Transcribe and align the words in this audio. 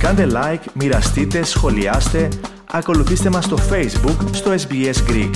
Κάντε 0.00 0.26
like, 0.30 0.64
μοιραστείτε, 0.74 1.42
σχολιάστε, 1.42 2.28
ακολουθήστε 2.70 3.30
μας 3.30 3.44
στο 3.44 3.56
Facebook, 3.70 4.28
στο 4.32 4.54
SBS 4.68 4.94
Greek. 5.08 5.32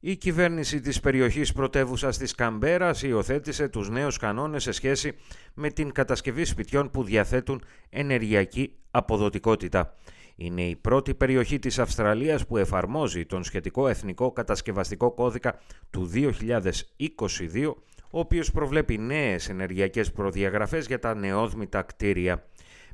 Η 0.00 0.16
κυβέρνηση 0.16 0.80
της 0.80 1.00
περιοχής 1.00 1.52
πρωτεύουσα 1.52 2.08
της 2.08 2.34
Καμπέρας 2.34 3.02
υιοθέτησε 3.02 3.68
τους 3.68 3.90
νέους 3.90 4.16
κανόνες 4.16 4.62
σε 4.62 4.72
σχέση 4.72 5.12
με 5.54 5.70
την 5.70 5.92
κατασκευή 5.92 6.44
σπιτιών 6.44 6.90
που 6.90 7.04
διαθέτουν 7.04 7.62
ενεργειακή 7.90 8.74
αποδοτικότητα. 8.90 9.94
Είναι 10.36 10.62
η 10.62 10.76
πρώτη 10.76 11.14
περιοχή 11.14 11.58
της 11.58 11.78
Αυστραλίας 11.78 12.46
που 12.46 12.56
εφαρμόζει 12.56 13.26
τον 13.26 13.44
σχετικό 13.44 13.88
εθνικό 13.88 14.32
κατασκευαστικό 14.32 15.12
κώδικα 15.12 15.58
του 15.90 16.10
2022, 16.14 17.74
ο 18.14 18.18
οποίος 18.18 18.50
προβλέπει 18.50 18.98
νέες 18.98 19.48
ενεργειακές 19.48 20.12
προδιαγραφές 20.12 20.86
για 20.86 20.98
τα 20.98 21.14
νεόδμητα 21.14 21.82
κτίρια. 21.82 22.44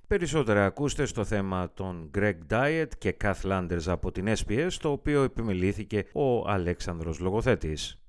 Περισσότερα 0.06 0.64
ακούστε 0.64 1.04
στο 1.04 1.24
θέμα 1.24 1.70
των 1.74 2.10
Greg 2.18 2.34
Diet 2.50 2.86
και 2.98 3.16
Kath 3.24 3.40
Landers 3.42 3.86
από 3.86 4.12
την 4.12 4.26
SPS, 4.28 4.70
το 4.80 4.90
οποίο 4.90 5.22
επιμελήθηκε 5.22 6.04
ο 6.12 6.48
Αλέξανδρος 6.48 7.18
Λογοθέτης. 7.18 8.02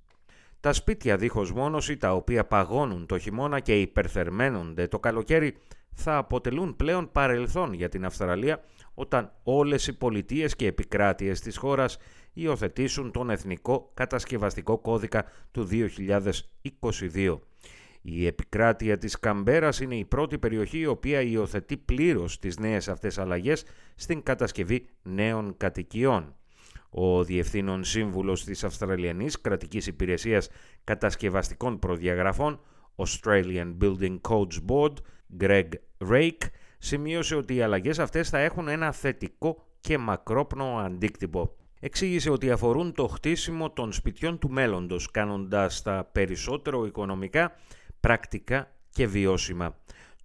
Τα 0.60 0.74
σπίτια 0.74 1.18
δίχως 1.18 1.54
μόνωση, 1.54 1.98
τα 1.98 2.14
οποία 2.14 2.46
παγώνουν 2.46 3.06
το 3.06 3.18
χειμώνα 3.18 3.60
και 3.60 3.82
υπερθερμαίνονται 3.82 4.88
το 4.88 5.00
καλοκαίρι, 5.00 5.56
θα 5.94 6.18
αποτελούν 6.18 6.76
πλέον 6.76 7.12
παρελθόν 7.12 7.74
για 7.74 7.90
την 7.90 8.06
Αυστραλία 8.06 8.64
όταν 8.94 9.32
όλες 9.44 9.88
οι 9.88 9.98
πολιτείες 9.98 10.56
και 10.56 10.68
επικράτειες 10.68 11.40
της 11.40 11.58
χώρας 11.58 11.98
υιοθετήσουν 12.34 13.12
τον 13.12 13.30
Εθνικό 13.30 13.92
Κατασκευαστικό 13.94 14.78
Κώδικα 14.78 15.26
του 15.52 15.68
2022. 15.72 17.40
Η 18.02 18.26
επικράτεια 18.26 18.98
της 18.98 19.20
Καμπέρας 19.20 19.80
είναι 19.80 19.96
η 19.96 20.06
πρώτη 20.06 20.38
περιοχή 20.38 20.78
η 20.78 20.86
οποία 20.86 21.22
υιοθετεί 21.22 21.78
πλήρως 21.78 22.40
τις 22.40 22.58
νέες 22.58 22.88
αυτές 22.88 23.18
αλλαγές 23.18 23.64
στην 23.96 24.24
κατασκευή 24.24 24.88
νέων 25.04 25.54
κατοικιών. 25.58 26.36
Ο 26.90 27.24
Διευθύνων 27.24 27.84
Σύμβουλος 27.84 28.44
της 28.44 28.64
Αυστραλιανής 28.64 29.42
Κρατικής 29.42 29.88
Υπηρεσίας 29.88 30.50
Κατασκευαστικών 30.84 31.80
Προδιαγραφών 31.80 32.60
Australian 32.96 33.78
Building 33.82 34.20
Codes 34.30 34.60
Board, 34.68 34.94
Greg 35.40 35.68
Rake, 36.12 36.48
σημείωσε 36.78 37.36
ότι 37.36 37.56
οι 37.56 37.62
αλλαγές 37.62 38.00
αυτές 38.00 38.30
θα 38.30 38.40
έχουν 38.40 38.68
ένα 38.68 38.92
θετικό 38.92 39.66
και 39.80 39.98
μακρόπνοο 39.98 40.78
αντίκτυπο. 40.78 41.56
Εξήγησε 41.80 42.30
ότι 42.30 42.52
αφορούν 42.52 42.94
το 42.94 43.08
χτίσιμο 43.08 43.72
των 43.72 43.92
σπιτιών 43.92 44.40
του 44.40 44.50
μέλλοντος, 44.50 45.12
κάνοντας 45.12 45.82
τα 45.82 46.10
περισσότερο 46.12 46.86
οικονομικά, 46.86 47.56
πρακτικά 48.00 48.72
και 48.90 49.08
βιώσιμα. 49.08 49.76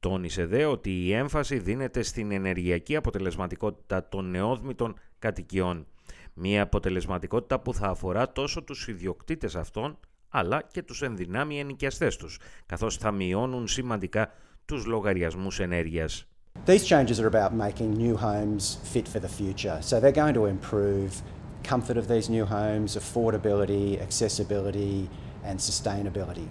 Τόνισε 0.00 0.46
δε 0.46 0.64
ότι 0.64 0.90
η 0.90 1.12
έμφαση 1.12 1.58
δίνεται 1.58 2.02
στην 2.02 2.30
ενεργειακή 2.30 2.96
αποτελεσματικότητα 2.96 4.08
των 4.08 4.30
νεόδμητων 4.30 4.98
κατοικιών. 5.18 5.86
Μία 6.34 6.62
αποτελεσματικότητα 6.62 7.60
που 7.60 7.74
θα 7.74 7.88
αφορά 7.88 8.32
τόσο 8.32 8.62
τους 8.62 8.88
ιδιοκτήτες 8.88 9.56
αυτών, 9.56 9.98
αλλά 10.28 10.62
και 10.72 10.82
τους 10.82 11.02
ενδυνάμει 11.02 11.58
ενοικιαστές 11.58 12.16
τους, 12.16 12.38
καθώς 12.66 12.96
θα 12.96 13.10
μειώνουν 13.10 13.66
σημαντικά 13.66 14.32
τους 14.65 14.85
λογαριασμούς 14.85 15.59
ενέργειας. 15.59 16.25
These 16.65 16.85
changes 16.85 17.19
are 17.19 17.27
about 17.27 17.53
making 17.53 17.93
new 17.93 18.15
homes 18.17 18.77
fit 18.83 19.07
for 19.07 19.19
the 19.19 19.27
future. 19.27 19.79
So 19.81 19.99
they're 19.99 20.21
going 20.23 20.35
to 20.35 20.45
improve 20.45 21.21
comfort 21.63 21.97
of 21.97 22.07
these 22.07 22.29
new 22.29 22.45
homes, 22.45 22.95
affordability, 22.95 24.01
accessibility 24.01 25.09
and 25.43 25.59
sustainability. 25.59 26.47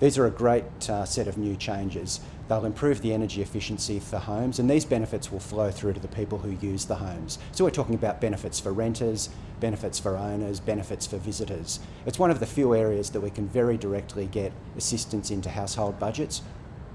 These 0.00 0.16
are 0.16 0.26
a 0.26 0.30
great 0.30 0.64
uh, 0.88 1.04
set 1.04 1.26
of 1.26 1.38
new 1.38 1.56
changes. 1.56 2.20
They'll 2.46 2.64
improve 2.64 3.02
the 3.02 3.12
energy 3.12 3.42
efficiency 3.42 3.98
for 3.98 4.18
homes, 4.18 4.60
and 4.60 4.70
these 4.70 4.84
benefits 4.84 5.32
will 5.32 5.40
flow 5.40 5.72
through 5.72 5.94
to 5.94 6.00
the 6.00 6.08
people 6.08 6.38
who 6.38 6.56
use 6.64 6.84
the 6.84 6.94
homes. 6.94 7.38
So, 7.50 7.64
we're 7.64 7.70
talking 7.70 7.96
about 7.96 8.20
benefits 8.20 8.60
for 8.60 8.72
renters, 8.72 9.28
benefits 9.58 9.98
for 9.98 10.16
owners, 10.16 10.60
benefits 10.60 11.04
for 11.06 11.18
visitors. 11.18 11.80
It's 12.06 12.18
one 12.18 12.30
of 12.30 12.38
the 12.38 12.46
few 12.46 12.74
areas 12.76 13.10
that 13.10 13.20
we 13.20 13.30
can 13.30 13.48
very 13.48 13.76
directly 13.76 14.26
get 14.26 14.52
assistance 14.76 15.32
into 15.32 15.50
household 15.50 15.98
budgets. 15.98 16.42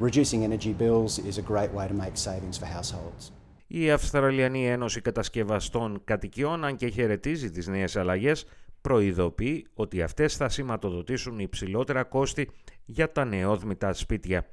Reducing 0.00 0.44
energy 0.44 0.72
bills 0.72 1.18
is 1.18 1.38
a 1.38 1.42
great 1.42 1.72
way 1.72 1.88
to 1.88 1.94
make 1.94 2.16
savings 2.16 2.56
for 2.58 2.66
households. 2.66 3.32
Η 3.66 3.90
Αυστραλιανή 3.90 4.66
Ένωση 4.68 5.00
Κατασκευαστών 5.00 6.00
Κατοικιών, 6.04 6.64
αν 6.64 6.76
και 6.76 6.88
χαιρετίζει 6.88 7.50
τις 7.50 7.66
νέες 7.66 7.96
αλλαγές, 7.96 8.44
προειδοποιεί 8.80 9.66
ότι 9.74 10.02
αυτές 10.02 10.36
θα 10.36 10.48
σηματοδοτήσουν 10.48 11.38
υψηλότερα 11.38 12.04
κόστη 12.04 12.50
για 12.84 13.12
τα 13.12 13.24
νεόδμητα 13.24 13.92
σπίτια. 13.92 14.46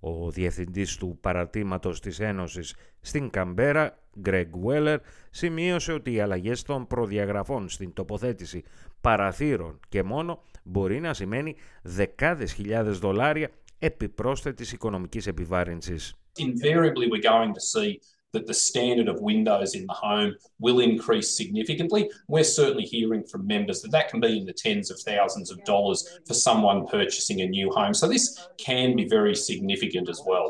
Ο 0.00 0.30
διευθυντής 0.30 0.96
του 0.96 1.18
παρατήματος 1.20 2.00
της 2.00 2.20
Ένωσης 2.20 2.74
στην 3.00 3.30
Καμπέρα, 3.30 3.98
Greg 4.24 4.48
Weller, 4.66 4.96
σημείωσε 5.30 5.92
ότι 5.92 6.12
οι 6.12 6.20
αλλαγές 6.20 6.62
των 6.62 6.86
προδιαγραφών 6.86 7.68
στην 7.68 7.92
τοποθέτηση 7.92 8.62
παραθύρων 9.00 9.80
και 9.88 10.02
μόνο 10.02 10.42
μπορεί 10.62 11.00
να 11.00 11.14
σημαίνει 11.14 11.56
δεκάδες 11.82 12.52
χιλιάδες 12.52 12.98
δολάρια 12.98 13.50
επιπρόσθετης 13.79 14.71
οικονομικής 14.71 15.27
επιβάρυνσης. 15.27 16.13
Invariably 16.37 17.07
we're 17.11 17.29
going 17.33 17.53
to 17.53 17.61
see 17.73 17.99
that 18.35 18.45
the 18.45 18.53
standard 18.53 19.07
of 19.07 19.21
windows 19.21 19.73
in 19.79 19.85
the 19.87 19.93
home 19.93 20.31
will 20.59 20.79
increase 20.89 21.29
significantly. 21.41 22.09
We're 22.27 22.43
certainly 22.43 22.83
hearing 22.83 23.23
from 23.23 23.47
members 23.47 23.81
that 23.81 23.91
that 23.91 24.09
can 24.09 24.19
be 24.19 24.37
in 24.39 24.45
the 24.45 24.53
tens 24.65 24.91
of 24.91 24.99
thousands 24.99 25.49
of 25.53 25.57
dollars 25.63 25.99
for 26.27 26.35
someone 26.47 26.85
purchasing 26.97 27.39
a 27.41 27.47
new 27.57 27.67
home. 27.71 27.93
So 27.93 28.05
this 28.07 28.25
can 28.57 28.95
be 28.99 29.05
very 29.17 29.35
significant 29.35 30.09
as 30.09 30.21
well. 30.29 30.47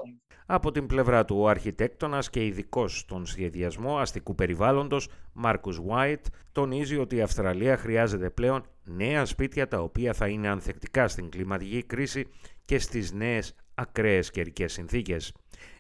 Από 0.53 0.71
την 0.71 0.87
πλευρά 0.87 1.25
του, 1.25 1.37
ο 1.38 1.49
αρχιτέκτονας 1.49 2.31
και 2.31 2.47
ειδικός 2.47 2.99
στον 2.99 3.27
σχεδιασμό 3.27 3.99
αστικού 3.99 4.34
περιβάλλοντος, 4.34 5.09
Μάρκους 5.33 5.81
White, 5.88 6.25
τονίζει 6.53 6.99
ότι 6.99 7.16
η 7.16 7.21
Αυστραλία 7.21 7.77
χρειάζεται 7.77 8.31
πλέον 8.31 8.62
νέα 8.84 9.25
σπίτια 9.25 9.69
τα 9.69 9.81
οποία 9.81 10.12
θα 10.12 10.28
είναι 10.28 10.49
ανθεκτικά 10.49 11.09
στην 11.09 11.31
κλιματική 11.31 11.83
κρίση 11.83 12.28
και 12.65 12.78
στις 12.78 13.12
νέες 13.12 13.55
ακραίες 13.75 14.31
καιρικές 14.31 14.72
συνθήκες. 14.72 15.34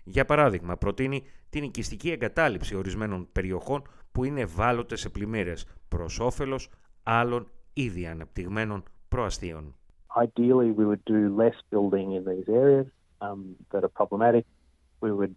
Για 0.04 0.24
παράδειγμα, 0.24 0.76
προτείνει 0.76 1.22
την 1.50 1.62
οικιστική 1.62 2.10
εγκατάλειψη 2.10 2.74
ορισμένων 2.74 3.28
περιοχών 3.32 3.82
που 4.12 4.24
είναι 4.24 4.40
ευάλωτες 4.40 5.00
σε 5.00 5.08
πλημμύρες 5.08 5.66
προς 5.88 6.20
όφελος 6.20 6.70
άλλων 7.02 7.50
ήδη 7.72 8.06
αναπτυγμένων 8.06 8.82
προαστίων. 9.08 9.74
Ideally, 10.16 10.70
we 10.78 10.84
would 10.90 11.04
do 11.04 11.20
less 11.42 11.56
building 11.72 12.06
in 12.16 12.22
these 12.30 12.48
areas 12.62 12.86
um, 13.20 13.40
that 13.70 13.82
are 13.84 13.94
problematic. 14.00 14.44
We 15.00 15.10
would 15.18 15.34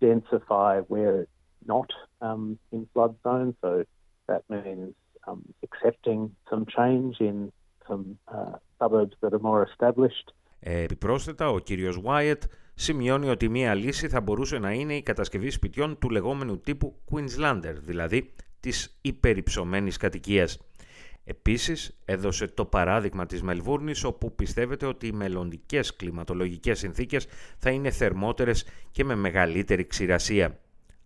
densify 0.00 0.72
where 0.92 1.14
it's 1.22 1.38
not 1.74 1.90
um, 2.26 2.42
in 2.74 2.82
flood 2.92 3.14
zone, 3.24 3.54
so 3.62 3.84
that 4.30 4.42
means 4.48 4.94
um, 5.28 5.40
accepting 5.66 6.20
some 6.50 6.64
change 6.76 7.14
in 7.20 7.52
some 7.88 8.04
uh, 8.36 8.56
suburbs 8.78 9.16
that 9.22 9.32
are 9.36 9.44
more 9.50 9.62
established. 9.70 10.32
Επιπρόσθετα, 10.60 11.48
ο 11.48 11.58
κύριος 11.58 12.00
Wyatt 12.04 12.38
σημειώνει 12.74 13.28
ότι 13.28 13.48
μία 13.48 13.74
λύση 13.74 14.08
θα 14.08 14.20
μπορούσε 14.20 14.58
να 14.58 14.72
είναι 14.72 14.94
η 14.94 15.02
κατασκευή 15.02 15.50
σπιτιών 15.50 15.98
του 15.98 16.10
λεγόμενου 16.10 16.60
τύπου 16.60 16.94
Queenslander, 17.10 17.74
δηλαδή 17.78 18.34
της 18.60 18.98
υπερυψωμένης 19.00 19.96
κατοικίας. 19.96 20.58
Επίσης, 21.24 21.98
έδωσε 22.04 22.46
το 22.46 22.64
παράδειγμα 22.64 23.26
της 23.26 23.42
Μελβούρνης, 23.42 24.04
όπου 24.04 24.34
πιστεύετε 24.34 24.86
ότι 24.86 25.06
οι 25.06 25.12
μελλοντικές 25.12 25.96
κλιματολογικές 25.96 26.78
συνθήκες 26.78 27.26
θα 27.58 27.70
είναι 27.70 27.90
θερμότερες 27.90 28.66
και 28.90 29.04
με 29.04 29.14
μεγαλύτερη 29.14 29.86
ξηρασία. 29.86 30.58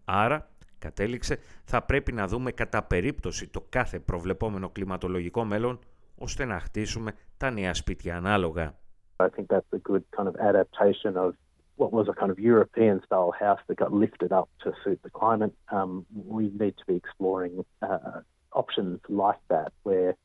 Άρα, 0.04 0.48
κατέληξε, 0.78 1.38
θα 1.64 1.82
πρέπει 1.82 2.12
να 2.12 2.26
δούμε 2.26 2.50
κατά 2.50 2.82
περίπτωση 2.82 3.48
το 3.48 3.66
κάθε 3.68 3.98
προβλεπόμενο 3.98 4.68
κλιματολογικό 4.68 5.44
μέλλον, 5.44 5.78
ώστε 6.18 6.44
να 6.44 6.60
χτίσουμε 6.60 7.12
τα 7.36 7.50
νέα 7.50 7.74
σπίτια 7.74 8.16
ανάλογα. 8.16 8.74
I 9.18 9.28
think 9.28 9.46
that's 9.48 9.72
a 9.72 9.78
good 9.90 10.04
kind 10.16 10.28
of 10.28 10.36
adaptation 10.50 11.16
of 11.16 11.34
what 11.76 11.90
was 11.92 12.06
a 12.08 12.14
kind 12.20 12.30
of 12.30 12.38
European 12.38 12.96
style 13.06 13.32
house 13.44 13.62
that 13.66 13.76
got 13.84 13.92
lifted 13.92 14.30
up 14.40 14.48
to 14.62 14.68
suit 14.82 15.00
the 15.06 15.10
climate. 15.20 15.54
Um, 15.76 15.90
we 16.36 16.44
need 16.62 16.74
to 16.80 16.86
be 16.90 16.96
exploring 17.02 17.52
uh, 17.82 18.20
options 18.56 19.00
like 19.08 19.38
that 19.48 19.72
where, 19.84 20.16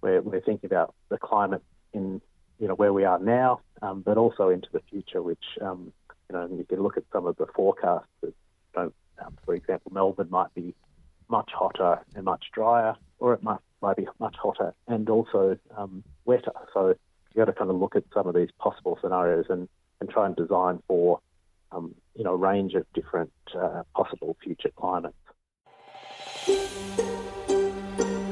where 0.00 0.22
we're 0.22 0.40
thinking 0.40 0.66
about 0.66 0.94
the 1.10 1.18
climate 1.18 1.62
in 1.92 2.22
you 2.58 2.68
know 2.68 2.74
where 2.74 2.92
we 2.92 3.04
are 3.04 3.18
now, 3.18 3.60
um, 3.82 4.02
but 4.02 4.18
also 4.18 4.50
into 4.50 4.68
the 4.72 4.80
future. 4.90 5.22
Which 5.22 5.44
um, 5.60 5.92
you 6.28 6.36
know 6.36 6.48
you 6.50 6.64
can 6.64 6.82
look 6.82 6.96
at 6.96 7.04
some 7.12 7.26
of 7.26 7.36
the 7.36 7.46
forecasts. 7.54 8.06
That, 8.22 8.34
know, 8.76 8.92
um, 9.24 9.36
for 9.44 9.54
example, 9.54 9.92
Melbourne 9.92 10.28
might 10.30 10.52
be 10.54 10.74
much 11.28 11.50
hotter 11.54 12.00
and 12.14 12.24
much 12.24 12.44
drier, 12.52 12.96
or 13.18 13.32
it 13.34 13.42
might 13.42 13.60
might 13.80 13.96
be 13.96 14.06
much 14.18 14.36
hotter 14.40 14.74
and 14.88 15.08
also 15.08 15.56
um, 15.76 16.04
wetter. 16.26 16.52
So 16.74 16.88
you 16.88 17.36
got 17.36 17.46
to 17.46 17.52
kind 17.52 17.70
of 17.70 17.76
look 17.76 17.96
at 17.96 18.04
some 18.12 18.26
of 18.26 18.34
these 18.34 18.50
possible 18.58 18.98
scenarios 19.00 19.46
and, 19.48 19.68
and 20.00 20.10
try 20.10 20.26
and 20.26 20.36
design 20.36 20.82
for 20.86 21.20
um, 21.72 21.94
you 22.14 22.24
know 22.24 22.34
a 22.34 22.36
range 22.36 22.74
of 22.74 22.84
different 22.92 23.32
uh, 23.58 23.82
possible 23.94 24.36
future 24.42 24.70
climates. 24.76 25.16